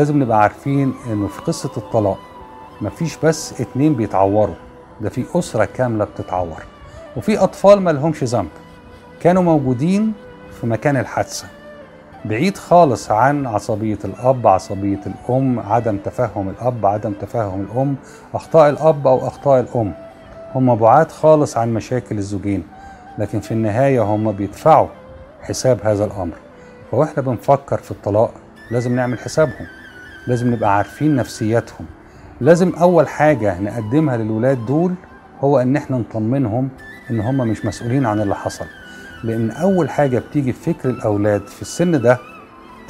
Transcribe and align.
لازم 0.00 0.22
نبقى 0.22 0.42
عارفين 0.42 0.94
إنه 1.06 1.28
في 1.28 1.40
قصة 1.42 1.70
الطلاق 1.76 2.18
مفيش 2.80 3.16
بس 3.16 3.60
اتنين 3.60 3.94
بيتعوروا 3.94 4.54
ده 5.00 5.08
في 5.08 5.24
أسرة 5.34 5.64
كاملة 5.64 6.04
بتتعور. 6.04 6.62
وفي 7.16 7.38
أطفال 7.38 7.80
ما 7.80 7.90
لهمش 7.90 8.24
ذنب 8.24 8.48
كانوا 9.20 9.42
موجودين 9.42 10.12
في 10.60 10.66
مكان 10.66 10.96
الحادثة. 10.96 11.46
بعيد 12.24 12.56
خالص 12.58 13.10
عن 13.10 13.46
عصبية 13.46 13.98
الأب 14.04 14.46
عصبية 14.46 15.00
الأم 15.06 15.60
عدم 15.60 15.96
تفهم 15.96 16.48
الأب 16.48 16.86
عدم 16.86 17.12
تفهم 17.12 17.60
الأم 17.60 17.96
أخطاء 18.34 18.70
الأب 18.70 19.06
أو 19.06 19.26
أخطاء 19.26 19.60
الأم. 19.60 19.92
هم 20.54 20.74
بعاد 20.74 21.12
خالص 21.12 21.56
عن 21.56 21.74
مشاكل 21.74 22.18
الزوجين 22.18 22.64
لكن 23.18 23.40
في 23.40 23.50
النهاية 23.52 24.02
هم 24.02 24.32
بيدفعوا 24.32 24.88
حساب 25.42 25.80
هذا 25.82 26.04
الأمر. 26.04 26.34
فوإحنا 26.90 27.22
بنفكر 27.22 27.78
في 27.78 27.90
الطلاق 27.90 28.30
لازم 28.70 28.96
نعمل 28.96 29.18
حسابهم. 29.18 29.79
لازم 30.26 30.52
نبقى 30.54 30.76
عارفين 30.76 31.16
نفسياتهم. 31.16 31.86
لازم 32.40 32.72
أول 32.74 33.08
حاجة 33.08 33.60
نقدمها 33.60 34.16
للولاد 34.16 34.66
دول 34.66 34.94
هو 35.40 35.58
إن 35.58 35.76
إحنا 35.76 35.98
نطمنهم 35.98 36.68
إن 37.10 37.20
هم 37.20 37.36
مش 37.36 37.64
مسؤولين 37.66 38.06
عن 38.06 38.20
اللي 38.20 38.34
حصل. 38.34 38.64
لأن 39.24 39.50
أول 39.50 39.90
حاجة 39.90 40.18
بتيجي 40.18 40.52
في 40.52 40.72
فكر 40.74 40.90
الأولاد 40.90 41.46
في 41.46 41.62
السن 41.62 42.00
ده 42.02 42.18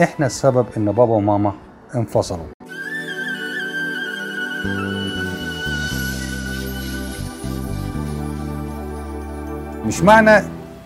إحنا 0.03 0.27
السبب 0.27 0.67
إن 0.77 0.85
بابا 0.85 1.15
وماما 1.15 1.53
انفصلوا. 1.95 2.47
مش 9.87 10.03
معنى 10.03 10.37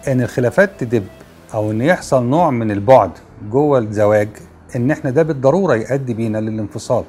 إن 0.08 0.20
الخلافات 0.22 0.70
تدب 0.78 1.06
أو 1.54 1.70
إن 1.70 1.80
يحصل 1.80 2.24
نوع 2.24 2.50
من 2.50 2.70
البعد 2.70 3.10
جوه 3.50 3.78
الزواج 3.78 4.28
إن 4.76 4.90
إحنا 4.90 5.10
ده 5.10 5.22
بالضرورة 5.22 5.74
يؤدي 5.74 6.14
بينا 6.14 6.38
للانفصال. 6.38 7.04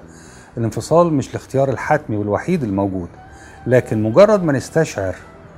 الانفصال 0.58 1.14
مش 1.14 1.30
الاختيار 1.30 1.70
الحتمي 1.70 2.18
والوحيد 2.18 2.64
الموجود 2.64 3.08
لكن 3.68 4.04
مجرد 4.04 4.44
ما 4.44 4.54
نستشعر 4.54 5.16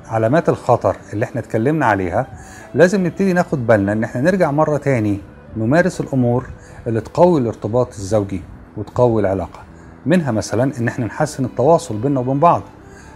علامات 0.07 0.49
الخطر 0.49 0.95
اللي 1.13 1.25
إحنا 1.25 1.41
اتكلمنا 1.41 1.85
عليها 1.85 2.27
لازم 2.75 3.05
نبتدي 3.05 3.33
ناخد 3.33 3.67
بالنا 3.67 3.91
إن 3.93 4.03
إحنا 4.03 4.21
نرجع 4.21 4.51
مرة 4.51 4.77
تاني 4.77 5.19
نمارس 5.57 6.01
الأمور 6.01 6.45
اللي 6.87 7.01
تقوي 7.01 7.41
الارتباط 7.41 7.87
الزوجي 7.93 8.41
وتقوي 8.77 9.21
العلاقة 9.21 9.59
منها 10.05 10.31
مثلا 10.31 10.71
إن 10.79 10.87
إحنا 10.87 11.05
نحسن 11.05 11.45
التواصل 11.45 11.97
بيننا 11.97 12.19
وبين 12.19 12.39
بعض 12.39 12.61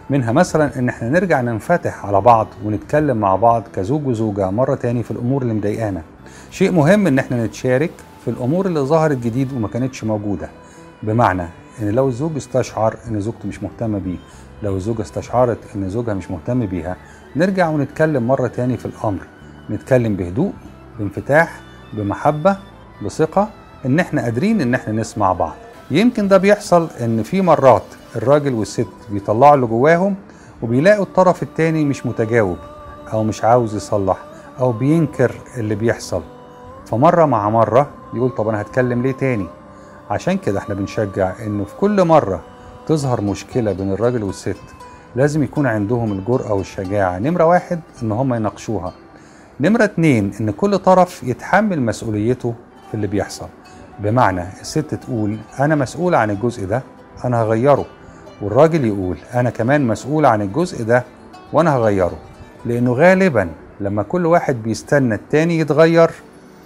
منها 0.10 0.32
مثلا 0.32 0.80
إن 0.80 0.90
إحنا 0.90 1.10
نرجع 1.10 1.42
ننفتح 1.42 2.06
على 2.06 2.22
بعض 2.22 2.48
ونتكلم 2.66 3.18
مع 3.18 3.36
بعض 3.36 3.64
كزوج 3.76 4.08
وزوجة 4.08 4.50
مرة 4.50 4.76
تاني 4.76 5.04
في 5.04 5.12
الأمور 5.12 5.42
اللي 5.42 5.54
مضايقانا. 5.54 6.02
شيء 6.52 6.72
مهم 6.72 7.08
إن 7.08 7.20
إحنا 7.20 7.46
نتشارك 7.46 7.92
في 8.26 8.28
الأمور 8.32 8.66
اللي 8.66 8.80
ظهرت 8.80 9.18
جديد 9.18 9.54
وما 9.54 9.68
كانتش 9.68 10.04
موجودة. 10.04 10.50
بمعنى 11.04 11.48
إن 11.82 11.90
لو 11.90 12.08
الزوج 12.08 12.36
استشعر 12.36 12.96
إن 13.08 13.22
زوجته 13.22 13.48
مش 13.48 13.64
مهتمة 13.64 14.00
بيه 14.00 14.18
لو 14.64 14.76
الزوجة 14.76 15.02
استشعرت 15.02 15.58
إن 15.76 15.90
زوجها 15.90 16.14
مش 16.14 16.32
مهتم 16.32 16.66
بيها 16.66 16.96
نرجع 17.36 17.70
ونتكلم 17.70 18.28
مرة 18.28 18.48
تاني 18.48 18.78
في 18.78 18.86
الأمر. 18.86 19.28
نتكلم 19.70 20.16
بهدوء 20.16 20.54
بانفتاح 21.00 21.62
بمحبة 21.94 22.58
بثقة 23.06 23.50
إن 23.86 24.00
إحنا 24.00 24.22
قادرين 24.22 24.62
إن 24.62 24.74
إحنا 24.74 24.94
نسمع 24.94 25.34
بعض. 25.34 25.54
يمكن 25.92 26.28
ده 26.28 26.38
بيحصل 26.38 26.90
إن 27.02 27.24
في 27.24 27.42
مرات 27.42 27.84
الراجل 28.16 28.54
والست 28.54 28.88
بيطلعوا 29.10 29.56
اللي 29.56 29.66
جواهم 29.66 30.16
وبيلاقوا 30.62 31.04
الطرف 31.04 31.44
التاني 31.44 31.86
مش 31.86 32.06
متجاوب 32.06 32.58
أو 33.14 33.24
مش 33.24 33.44
عاوز 33.44 33.76
يصلح 33.76 34.18
أو 34.60 34.72
بينكر 34.72 35.32
اللي 35.58 35.76
بيحصل. 35.76 36.22
فمرة 36.86 37.26
مع 37.26 37.50
مرة 37.50 37.90
يقول 38.14 38.30
طب 38.30 38.48
أنا 38.48 38.62
هتكلم 38.62 39.02
ليه 39.02 39.12
تاني؟ 39.12 39.48
عشان 40.10 40.38
كده 40.38 40.60
إحنا 40.60 40.76
بنشجع 40.76 41.34
إنه 41.46 41.64
في 41.64 41.76
كل 41.76 42.06
مرة 42.06 42.42
تظهر 42.88 43.22
مشكلة 43.22 43.72
بين 43.72 43.92
الراجل 43.92 44.24
والست 44.24 44.58
لازم 45.16 45.44
يكون 45.44 45.68
عندهم 45.68 46.12
الجرأة 46.12 46.54
والشجاعة. 46.54 47.20
نمرة 47.20 47.44
واحد 47.46 47.80
إن 48.04 48.12
هم 48.12 48.34
يناقشوها. 48.34 48.94
نمرة 49.60 49.84
اتنين 49.84 50.32
إن 50.40 50.52
كل 50.52 50.78
طرف 50.78 51.24
يتحمل 51.24 51.82
مسؤوليته 51.82 52.54
في 52.88 52.94
اللي 52.94 53.08
بيحصل. 53.08 53.48
بمعنى 54.00 54.44
الست 54.62 54.96
تقول 54.96 55.38
أنا 55.60 55.76
مسؤول 55.76 56.16
عن 56.16 56.30
الجزء 56.30 56.66
ده 56.66 56.84
أنا 57.26 57.42
هغيره. 57.42 57.86
والراجل 58.42 58.86
يقول 58.86 59.18
أنا 59.34 59.50
كمان 59.50 59.88
مسؤول 59.88 60.26
عن 60.26 60.42
الجزء 60.42 60.84
ده 60.84 61.04
وأنا 61.54 61.76
هغيره. 61.76 62.18
لأنه 62.66 62.94
غالبا 62.94 63.50
لما 63.80 64.04
كل 64.04 64.26
واحد 64.26 64.64
بيستنى 64.64 65.16
التاني 65.16 65.60
يتغير 65.60 66.12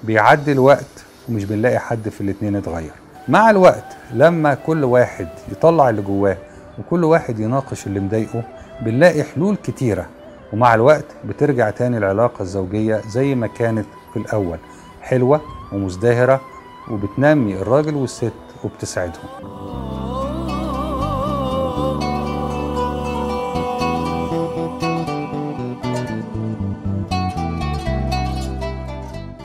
بيعدي 0.04 0.52
الوقت 0.52 1.05
ومش 1.30 1.44
بنلاقي 1.46 1.80
حد 1.80 2.10
في 2.10 2.22
الاتنين 2.22 2.56
اتغير 2.56 2.92
مع 3.28 3.50
الوقت 3.50 3.98
لما 4.14 4.54
كل 4.54 4.84
واحد 4.84 5.28
يطلع 5.52 5.90
اللي 5.90 6.02
جواه 6.02 6.38
وكل 6.80 7.04
واحد 7.04 7.40
يناقش 7.40 7.88
اللي 7.88 8.00
مضايقه 8.00 8.44
بنلاقي 8.82 9.24
حلول 9.24 9.56
كتيرة. 9.56 10.06
ومع 10.54 10.76
الوقت 10.76 11.06
بترجع 11.26 11.70
تاني 11.70 11.98
العلاقة 11.98 12.42
الزوجية 12.42 13.02
زي 13.10 13.36
ما 13.36 13.48
كانت 13.48 13.86
في 14.14 14.20
الأول 14.20 14.58
حلوة 15.02 15.42
ومزدهرة 15.74 16.42
وبتنمي 16.92 17.56
الراجل 17.56 17.96
والست 17.96 18.34
وبتسعدهم. 18.64 19.55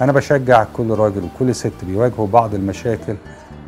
أنا 0.00 0.12
بشجع 0.12 0.64
كل 0.76 0.90
راجل 0.90 1.22
وكل 1.24 1.54
ست 1.54 1.84
بيواجهوا 1.86 2.26
بعض 2.26 2.54
المشاكل 2.54 3.16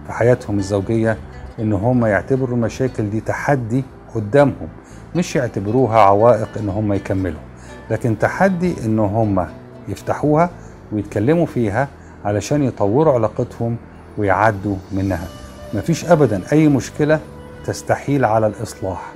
في 0.06 0.12
حياتهم 0.12 0.59
الزوجية 0.59 1.16
إن 1.59 1.72
هم 1.72 2.06
يعتبروا 2.06 2.56
المشاكل 2.56 3.10
دي 3.10 3.20
تحدي 3.20 3.84
قدامهم 4.15 4.69
مش 5.16 5.37
يعتبروها 5.37 5.98
عوائق 6.00 6.48
إن 6.60 6.69
هم 6.69 6.93
يكملوا. 6.93 7.41
لكن 7.91 8.19
تحدي 8.19 8.75
إن 8.84 8.98
هم 8.98 9.47
يفتحوها 9.88 10.50
ويتكلموا 10.93 11.47
فيها 11.47 11.88
علشان 12.25 12.62
يطوروا 12.62 13.14
علاقتهم 13.14 13.76
ويعدوا 14.19 14.76
منها. 14.93 15.26
مفيش 15.75 16.04
أبدا 16.04 16.43
أي 16.53 16.69
مشكلة 16.69 17.20
تستحيل 17.64 18.25
على 18.25 18.47
الإصلاح. 18.47 19.12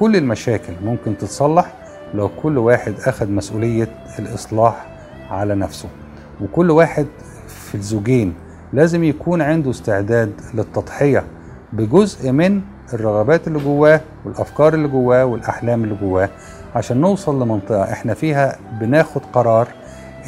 كل 0.00 0.16
المشاكل 0.16 0.72
ممكن 0.84 1.18
تتصلح 1.18 1.72
لو 2.14 2.30
كل 2.42 2.58
واحد 2.58 2.94
أخذ 3.06 3.30
مسؤولية 3.30 3.88
الإصلاح 4.18 4.86
على 5.30 5.54
نفسه. 5.54 5.88
وكل 6.42 6.70
واحد 6.70 7.06
في 7.48 7.74
الزوجين 7.74 8.34
لازم 8.72 9.04
يكون 9.04 9.42
عنده 9.42 9.70
استعداد 9.70 10.32
للتضحية 10.54 11.24
بجزء 11.72 12.32
من 12.32 12.60
الرغبات 12.92 13.48
اللي 13.48 13.58
جواه 13.58 14.00
والأفكار 14.24 14.74
اللي 14.74 14.88
جواه 14.88 15.24
والأحلام 15.24 15.84
اللي 15.84 15.94
جواه. 15.94 16.28
عشان 16.74 17.00
نوصل 17.00 17.42
لمنطقة 17.42 17.82
إحنا 17.92 18.14
فيها 18.14 18.58
بناخد 18.80 19.20
قرار 19.32 19.68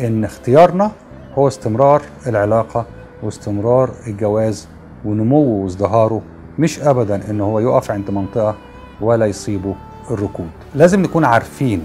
إن 0.01 0.25
اختيارنا 0.25 0.91
هو 1.34 1.49
استمرار 1.49 2.03
العلاقة 2.27 2.87
واستمرار 3.22 3.91
الجواز 4.06 4.69
ونموه 5.05 5.62
وازدهاره. 5.62 6.22
مش 6.59 6.81
ابدا 6.81 7.31
إن 7.31 7.41
هو 7.41 7.59
يقف 7.61 7.91
عند 7.91 8.11
منطقة 8.11 8.55
ولا 9.01 9.27
يصيبه 9.27 9.75
الركود. 10.11 10.51
لازم 10.75 11.03
نكون 11.03 11.25
عارفين 11.25 11.83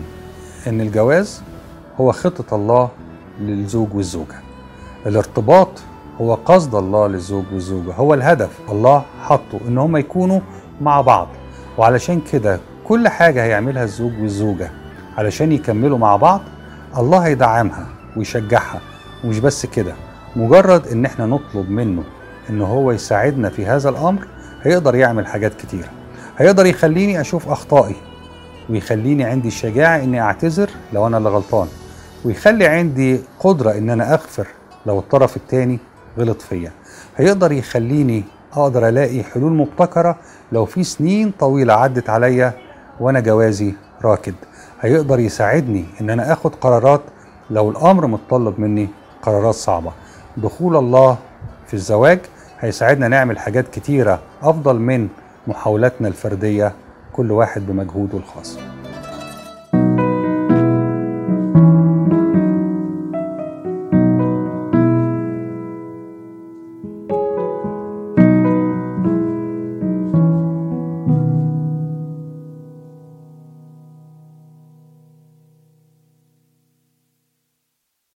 إن 0.67 0.81
الجواز 0.81 1.41
هو 2.01 2.11
خطة 2.11 2.55
الله 2.55 2.89
للزوج 3.39 3.87
والزوجة. 3.93 4.35
الارتباط 5.05 5.69
هو 6.21 6.33
قصد 6.33 6.75
الله 6.75 7.07
للزوج 7.07 7.43
والزوجة. 7.53 7.93
هو 7.93 8.13
الهدف. 8.13 8.49
الله 8.69 9.03
حطه 9.21 9.59
إن 9.67 9.77
هم 9.77 9.97
يكونوا 9.97 10.39
مع 10.81 11.01
بعض. 11.01 11.27
وعلشان 11.77 12.21
كده 12.31 12.59
كل 12.87 13.07
حاجة 13.07 13.43
هيعملها 13.43 13.83
الزوج 13.83 14.21
والزوجة. 14.21 14.71
علشان 15.17 15.51
يكملوا 15.51 15.97
مع 15.97 16.15
بعض 16.15 16.41
الله 16.97 17.19
هيدعمها 17.19 17.85
ويشجعها. 18.17 18.81
ومش 19.23 19.39
بس 19.39 19.65
كده 19.65 19.93
مجرد 20.35 20.87
إن 20.87 21.05
إحنا 21.05 21.25
نطلب 21.25 21.69
منه 21.69 22.03
إن 22.49 22.61
هو 22.61 22.91
يساعدنا 22.91 23.49
في 23.49 23.65
هذا 23.65 23.89
الأمر 23.89 24.27
هيقدر 24.61 24.95
يعمل 24.95 25.27
حاجات 25.27 25.53
كتيرة 25.53 25.89
هيقدر 26.37 26.65
يخليني 26.65 27.21
أشوف 27.21 27.49
أخطائي 27.49 27.95
ويخليني 28.69 29.23
عندي 29.23 29.47
الشجاعة 29.47 29.97
إني 30.03 30.21
أعتذر 30.21 30.69
لو 30.93 31.07
أنا 31.07 31.17
اللي 31.17 31.29
غلطان. 31.29 31.67
ويخلي 32.27 32.67
عندي 32.67 33.19
قدرة 33.39 33.71
إن 33.71 33.89
أنا 33.89 34.13
أغفر 34.13 34.47
لو 34.85 34.99
الطرف 34.99 35.37
التاني 35.37 35.79
غلط 36.19 36.41
فيا. 36.41 36.71
هيقدر 37.17 37.51
يخليني 37.51 38.23
أقدر 38.53 38.89
ألاقي 38.89 39.23
حلول 39.23 39.51
مبتكرة 39.51 40.15
لو 40.51 40.65
في 40.65 40.83
سنين 40.83 41.31
طويلة 41.39 41.73
عدت 41.73 42.09
عليا 42.09 42.53
وأنا 42.99 43.19
جوازي 43.19 43.73
راكد. 44.03 44.33
هيقدر 44.81 45.19
يساعدني 45.19 45.85
إن 46.01 46.09
أنا 46.09 46.33
آخد 46.33 46.55
قرارات 46.55 47.01
لو 47.49 47.71
الأمر 47.71 48.07
متطلب 48.07 48.59
مني 48.59 48.89
قرارات 49.21 49.55
صعبة. 49.55 49.91
دخول 50.37 50.75
الله 50.75 51.17
في 51.67 51.73
الزواج 51.73 52.19
هيساعدنا 52.59 53.07
نعمل 53.07 53.39
حاجات 53.39 53.67
كتيرة 53.67 54.19
أفضل 54.41 54.79
من 54.79 55.07
محاولاتنا 55.47 56.07
الفردية 56.07 56.73
كل 57.13 57.31
واحد 57.31 57.67
بمجهوده 57.67 58.17
الخاص. 58.17 58.57